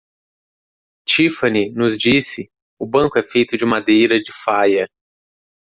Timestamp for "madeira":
3.67-4.19